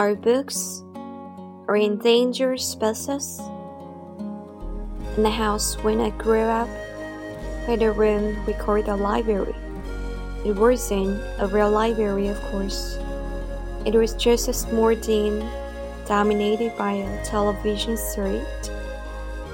[0.00, 0.82] Our books
[1.68, 3.38] are endangered species.
[5.14, 6.70] In the house when I grew up,
[7.66, 9.54] had a room we called a library.
[10.42, 12.96] It wasn't a real library, of course.
[13.84, 15.46] It was just a small den
[16.06, 18.70] dominated by a television set,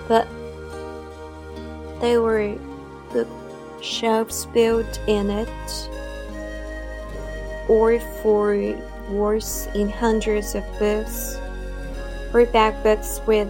[0.07, 0.29] but
[2.01, 2.55] there were
[3.13, 5.91] bookshelves built in it,
[7.69, 8.55] or for
[9.11, 11.39] worse, in hundreds of books,
[12.33, 13.49] hardback books with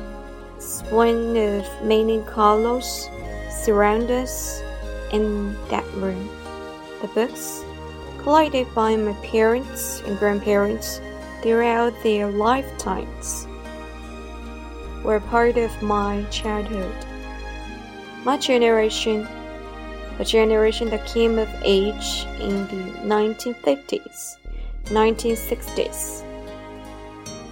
[0.59, 3.09] swan of many colors
[3.51, 4.63] surround us
[5.13, 6.29] in that room.
[7.03, 7.63] The books,
[8.19, 11.01] collected by my parents and grandparents
[11.43, 13.47] throughout their lifetimes,
[15.05, 16.95] were part of my childhood.
[18.25, 19.29] My generation,
[20.19, 24.37] the generation that came of age in the 1950s,
[24.87, 26.25] 1960s,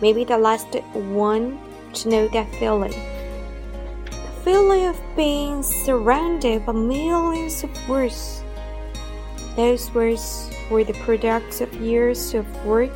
[0.01, 1.59] maybe the last one
[1.95, 8.43] to know that feeling The feeling of being surrounded by millions of words.
[9.57, 12.91] Those words were the products of years of work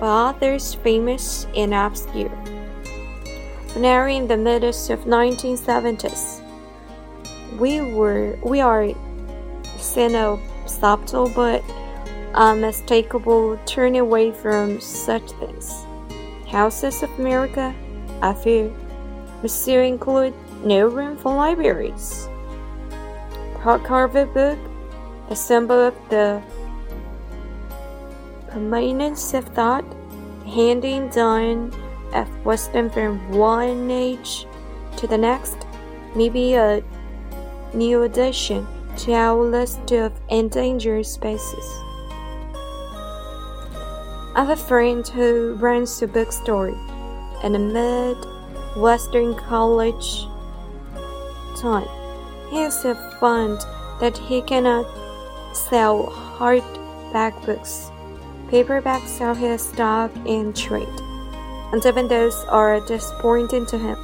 [0.00, 2.30] by others famous and obscure.
[3.76, 6.42] Now in the midst of 1970s,
[7.58, 8.88] we were we are
[9.78, 11.62] seeing a subtle but
[12.36, 15.84] unmistakable turn away from such things.
[16.48, 17.74] Houses of America,
[18.22, 18.70] I fear,
[19.42, 22.28] must include no room for libraries.
[23.54, 24.58] Hardcover book,
[25.30, 26.42] a symbol of the
[28.48, 29.84] permanence of thought,
[30.44, 31.74] handing down
[32.14, 34.46] of wisdom from one age
[34.98, 35.66] to the next,
[36.14, 36.82] maybe a
[37.74, 41.85] new addition to our list of endangered species.
[44.36, 46.68] I have a friend who runs a bookstore
[47.42, 48.18] in a mid
[48.76, 50.26] Western college
[51.56, 51.88] town.
[52.50, 53.58] He has a fund
[53.98, 54.84] that he cannot
[55.56, 57.90] sell hardback books.
[58.48, 61.00] Paperbacks are his stock in trade,
[61.72, 63.96] and even those are disappointing to him.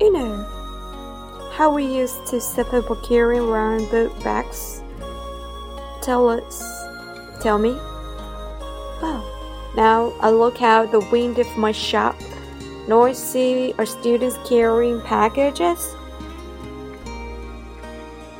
[0.00, 4.80] You know how we used to see people carrying around book?
[6.02, 6.62] Tell us,
[7.42, 7.76] tell me.
[9.76, 12.16] Now I look out the window of my shop,
[12.88, 15.94] nor see our students carrying packages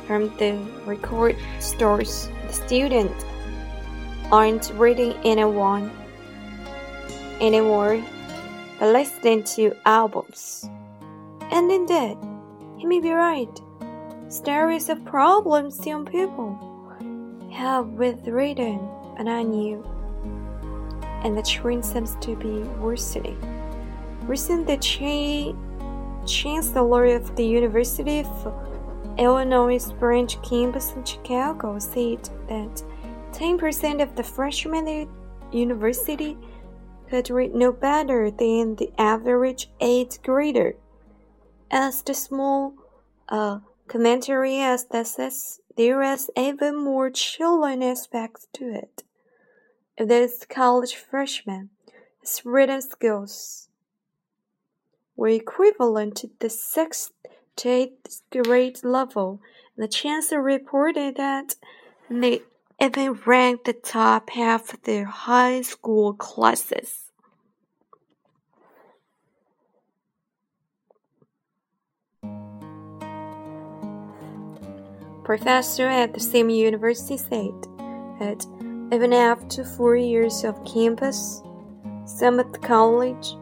[0.09, 3.23] from the record stores, the students
[4.31, 5.91] aren't reading anyone
[7.39, 8.03] anymore,
[8.79, 10.67] but listening to albums.
[11.51, 12.17] And indeed,
[12.79, 13.55] he may be right.
[14.29, 16.57] Stories of problems young people
[17.53, 18.79] have with reading,
[19.19, 19.85] and I knew.
[21.23, 23.37] And the trend seems to be worsening.
[24.23, 28.53] Recently, the cha- chancellor of the University of
[29.17, 32.83] Illinois branch campus in Chicago said that
[33.33, 35.07] 10% of the freshmen at
[35.51, 36.37] the university
[37.09, 40.75] could read no better than the average 8th grader.
[41.71, 42.73] As the small
[43.27, 49.03] uh, commentary as this is, there is even more chilling aspects to it.
[49.99, 51.71] If this college freshman,
[52.21, 53.67] his reading skills
[55.17, 57.11] were equivalent to the sixth
[57.65, 59.41] eighth grade level,
[59.75, 61.55] the chancellor reported that
[62.09, 62.43] they
[62.81, 67.11] even ranked the top half of their high school classes.
[75.25, 77.51] Professor at the same university said
[78.19, 78.45] that
[78.91, 81.43] even after four years of campus,
[82.05, 83.35] some at college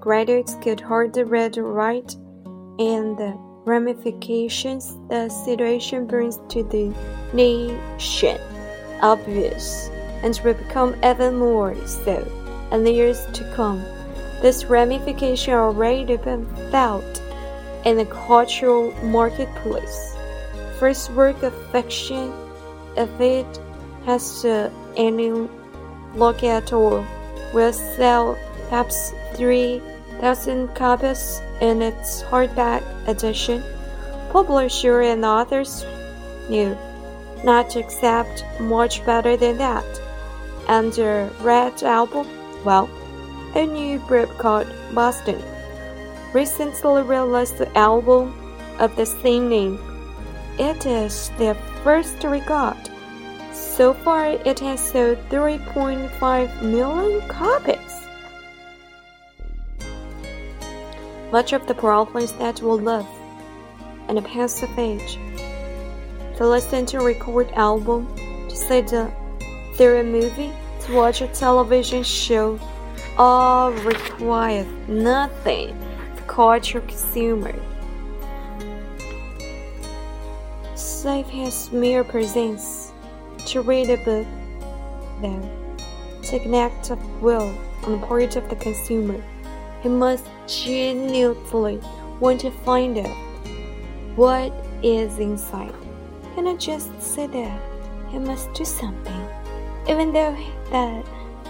[0.00, 2.14] graduates could hardly read or write
[2.78, 3.32] and the
[3.64, 6.92] ramifications the situation brings to the
[7.32, 8.38] nation
[9.00, 9.88] obvious
[10.22, 12.26] and will become even more so
[12.72, 13.78] in the years to come.
[14.42, 17.22] This ramification already been felt
[17.84, 20.16] in the cultural marketplace.
[20.78, 22.32] First work of fiction,
[22.96, 23.60] if it
[24.06, 24.44] has
[24.96, 25.30] any
[26.14, 27.04] look at all,
[27.52, 29.82] will sell perhaps three
[30.20, 33.62] thousand copies in its hardback edition,
[34.30, 35.84] publisher and authors
[36.48, 36.76] knew
[37.42, 39.84] not to accept much better than that.
[40.68, 42.26] And the Red Album,
[42.64, 42.88] well,
[43.54, 45.42] a new group called Boston
[46.32, 48.34] recently released the album
[48.78, 49.78] of the same name.
[50.58, 51.54] It is their
[51.84, 52.76] first record,
[53.54, 58.00] So far, it has sold 3.5 million copies.
[61.30, 63.06] Much of the problems that we love
[64.08, 65.18] and a passive age.
[66.36, 68.12] To listen to a record album,
[68.48, 69.08] to see the
[69.76, 70.52] theater movie,
[70.86, 72.58] to watch a television show,
[73.16, 75.78] all require nothing
[76.16, 77.54] the culture consumer.
[80.74, 82.83] Save his mere presence
[83.46, 84.26] to read a book,
[85.20, 85.50] then
[86.22, 89.22] take an act of will on the part of the consumer.
[89.82, 91.80] He must genuinely
[92.20, 93.16] want to find out
[94.16, 94.52] what
[94.82, 95.74] is inside.
[96.22, 97.60] He cannot just sit there.
[98.10, 99.28] he must do something,
[99.88, 100.36] even though
[100.70, 101.04] that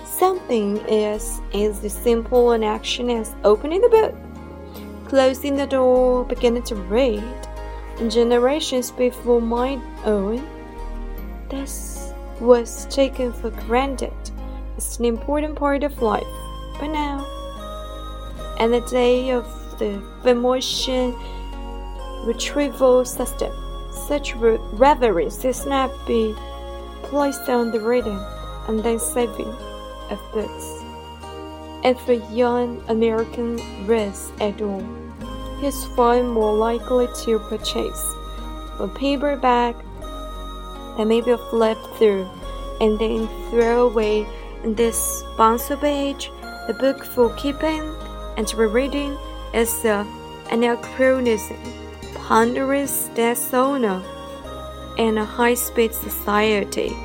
[0.04, 4.14] something is as simple an action as opening the book,
[5.06, 7.22] closing the door, beginning to read.
[7.98, 10.44] And generations before my own,
[11.48, 14.12] this was taken for granted.
[14.76, 16.26] It's an important part of life.
[16.80, 17.24] But now,
[18.58, 19.46] and the day of
[19.78, 21.14] the emotion
[22.24, 23.52] retrieval system,
[24.08, 26.34] such re reverence is not be
[27.02, 28.20] placed on the reading
[28.68, 29.54] and then saving
[30.10, 30.82] of books.
[31.84, 34.82] If a young American reads at all,
[35.60, 38.04] he's far more likely to purchase
[38.80, 39.76] a paperback
[40.96, 42.28] that may be flipped through
[42.80, 44.26] and then throw away
[44.62, 46.30] in this bouncy page
[46.66, 47.82] the book for keeping
[48.36, 49.16] and rereading
[49.52, 50.04] is uh,
[50.50, 51.56] anachronism,
[52.14, 54.02] ponderous dishonor,
[54.98, 56.96] and a high-speed society.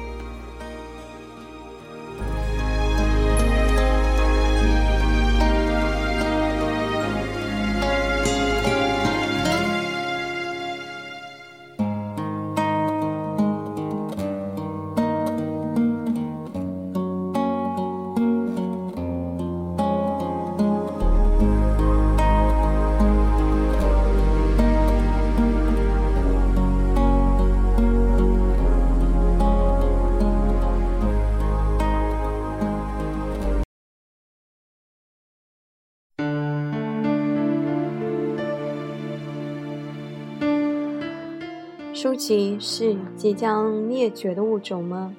[42.02, 45.14] 书籍是即将灭绝的物种吗？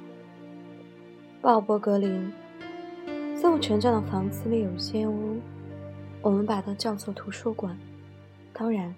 [1.42, 2.32] 鲍勃格林，
[3.36, 5.36] 在我成长的房子里有间屋，
[6.22, 7.78] 我们把它叫做图书馆。
[8.54, 8.94] 当然，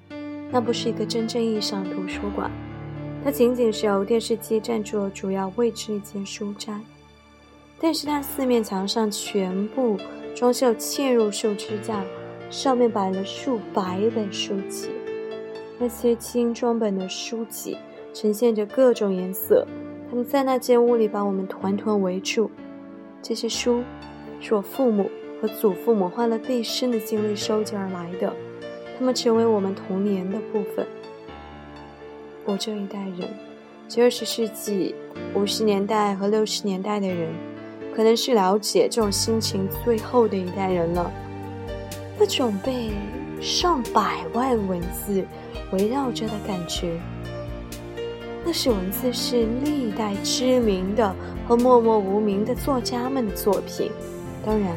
[0.53, 2.49] 那不是一个真正意义上的图书馆，
[3.25, 6.81] 它仅仅是由电视机占据了主要位置一间书斋。
[7.81, 9.99] 但是它四面墙上全部
[10.37, 12.05] 装修嵌入树支架，
[12.49, 14.89] 上面摆了数百本书籍。
[15.83, 17.77] 那些精装本的书籍
[18.15, 19.67] 呈现着各种颜色，
[20.09, 22.49] 他们在那间屋里把我们团团围住。
[23.21, 23.83] 这些书
[24.41, 28.33] 是我父母和祖父母花了毕生的精力收集而来的，
[28.97, 30.87] 他们成为我们童年的部分。
[32.45, 33.29] 我这一代人，
[33.89, 34.95] 这二十世纪
[35.35, 37.29] 五十年代和六十年代的人，
[37.93, 41.11] 可能是了解这种心情最后的一代人了。
[42.21, 42.91] 那种被
[43.43, 45.23] 上百万文字。
[45.73, 47.01] 围绕着的感觉，
[48.45, 51.17] 那是文字是历代知名的
[51.49, 53.91] 和默默无名的作家们的作品。
[54.45, 54.77] 当然，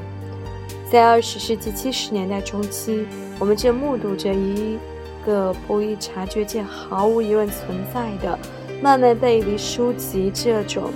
[0.90, 3.06] 在二十世纪七十年代中期，
[3.40, 4.78] 我们正目睹着一
[5.26, 8.40] 个不易察觉且毫无疑问存在的
[8.82, 10.94] 慢慢背离书籍这种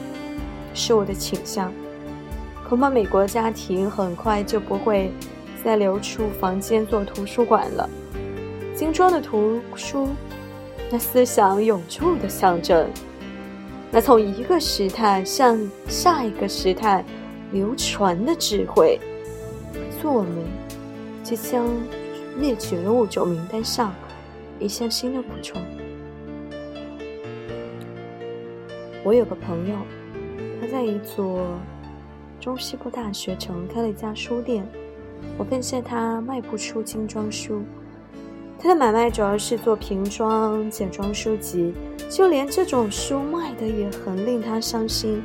[0.74, 1.74] 是我的倾向。
[2.70, 5.12] 恐怕美国家庭很快就不会
[5.64, 7.90] 再留出房间做图书馆了。
[8.76, 10.08] 精装的图书，
[10.90, 12.90] 那思想永驻的象征，
[13.92, 17.04] 那从一个时代向下一个时代
[17.52, 19.00] 流传的智慧，
[20.02, 20.32] 做我们
[21.24, 21.66] 即将
[22.38, 23.94] 灭绝的物种名单上
[24.60, 25.62] 一项新的补充。
[29.04, 29.76] 我有个朋友，
[30.62, 31.46] 他在一座
[32.40, 34.66] 中西部大学城开了一家书店，
[35.38, 37.62] 我发现他卖不出精装书。
[38.58, 41.74] 他的买卖主要是做瓶装、简装书籍，
[42.10, 45.24] 就连这种书卖的也很令他伤心。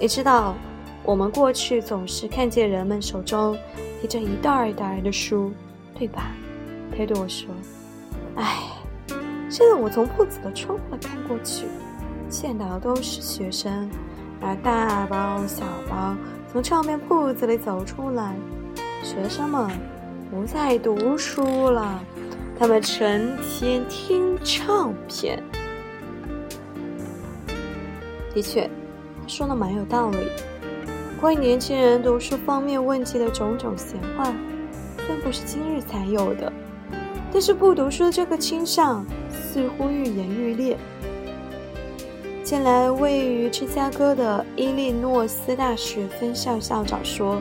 [0.00, 0.54] 你知道，
[1.02, 3.56] 我们过去总是看见人们手中
[4.00, 5.50] 提着一袋一袋的书，
[5.98, 6.30] 对吧？
[6.96, 7.48] 他对我说
[8.36, 8.58] ：“哎，
[9.50, 11.66] 现在我从铺子的窗户看过去，
[12.28, 13.90] 见到的都是学生，
[14.40, 16.14] 拿大包小包
[16.52, 18.36] 从唱片铺子里走出来，
[19.04, 19.70] 学生们。”
[20.30, 22.02] 不再读书了，
[22.58, 25.40] 他们成天听唱片。
[28.34, 28.68] 的确，
[29.22, 30.16] 他说的蛮有道理。
[31.20, 34.34] 关于年轻人读书方面问题的种种闲话，
[35.06, 36.52] 虽不是今日才有的，
[37.32, 40.76] 但是不读书这个倾向似乎愈演愈烈。
[42.42, 47.40] 近来，位于芝加哥的伊利诺斯大学分校校长说，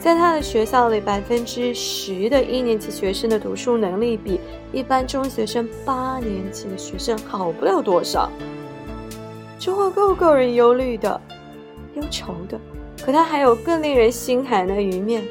[0.00, 4.40] 在他的学校里，百分之十的一年级学生的读书能力比
[4.72, 8.30] 一般中学生八年级的学生好不了多少。
[9.58, 11.20] 这话够够人忧虑的、
[11.94, 12.58] 忧愁的。
[13.04, 15.24] 可他还有更令人心寒的一面。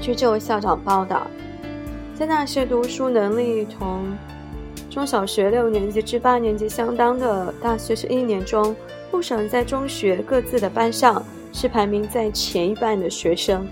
[0.00, 1.26] 据这位校长报道，
[2.14, 4.04] 在那些读书能力同
[4.92, 8.76] 中小学六年级至八年级相当的大学生一年中，
[9.10, 13.66] 不少人在中学各自的班上是排名在前一半的学生。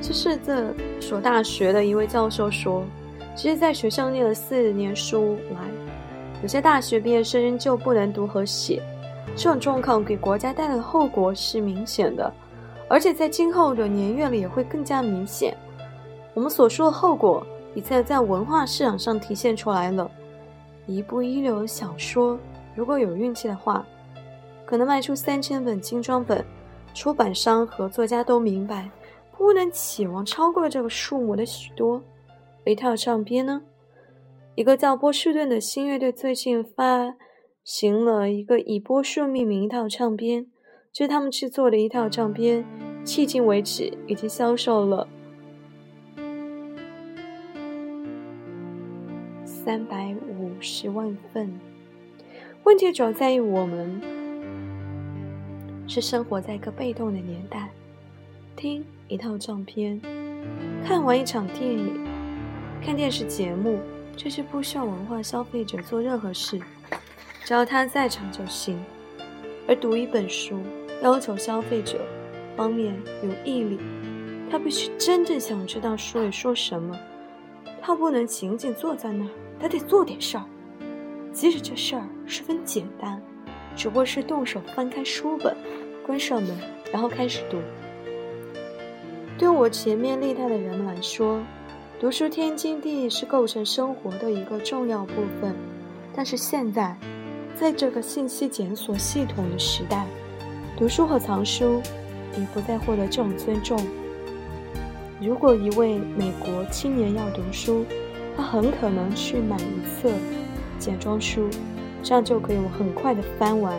[0.00, 2.84] 这是这所大学的一位教授说。
[3.36, 5.60] 其实，在学校念了四年书来，
[6.42, 8.82] 有些大学毕业生仍旧不能读和写，
[9.36, 12.30] 这种状况给国家带来的后果是明显的，
[12.88, 15.56] 而且在今后的年月里也会更加明显。
[16.34, 20.10] 我们所说的后果，已在在文化市场上体现出来了。
[20.86, 22.38] 一部一流的小说，
[22.74, 23.86] 如果有运气的话，
[24.64, 26.44] 可能卖出三千本精装本，
[26.92, 28.90] 出版商和作家都明白，
[29.36, 32.02] 不能期望超过这个数目的许多。
[32.64, 33.62] 一套唱片呢？
[34.54, 37.14] 一个叫波士顿的新乐队最近发
[37.64, 40.46] 行了一个以波士命名一套唱片，
[40.92, 42.64] 这是他们制作的一套唱片，
[43.04, 45.08] 迄今为止已经销售了
[49.64, 51.52] 三百五十万份。
[52.64, 54.00] 问题主要在于我们
[55.86, 57.70] 是生活在一个被动的年代，
[58.56, 60.00] 听一套唱片，
[60.84, 62.04] 看完一场电影。
[62.84, 63.78] 看电视节目，
[64.16, 66.60] 这是不需要文化消费者做任何事，
[67.44, 68.82] 只要他在场就行。
[69.68, 70.58] 而读一本书，
[71.04, 72.00] 要求消费者
[72.56, 72.92] 方面
[73.22, 73.78] 有毅力，
[74.50, 76.98] 他必须真正想知道书里说什么，
[77.80, 79.30] 他不能仅仅坐在那儿，
[79.62, 80.44] 他得做点事儿。
[81.32, 83.22] 即使这事儿十分简单，
[83.76, 85.56] 只不过是动手翻开书本，
[86.04, 86.54] 关上门，
[86.92, 87.56] 然后开始读。
[89.38, 91.40] 对我前面历代的人们来说。
[92.00, 95.54] 读书天经地义是构成生活的一个重要部分，
[96.12, 96.96] 但是现在，
[97.54, 100.04] 在这个信息检索系统的时代，
[100.76, 101.80] 读书和藏书
[102.36, 103.78] 已不再获得这种尊重。
[105.20, 107.84] 如果一位美国青年要读书，
[108.36, 110.10] 他很可能去买一册
[110.78, 111.48] 简装书，
[112.02, 113.78] 这样就可以很快的翻完，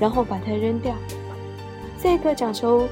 [0.00, 0.94] 然后把它扔掉。
[1.98, 2.88] 在一个讲求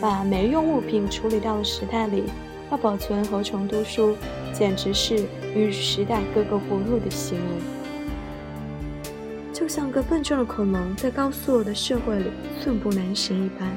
[0.00, 2.24] 把没用物品处理掉的时代里。
[2.68, 4.16] 要保存和重读书，
[4.52, 5.24] 简直是
[5.54, 7.62] 与时代格格不入的行为，
[9.52, 12.24] 就像个笨重的恐龙在高速的社会里
[12.60, 13.68] 寸步难行一般。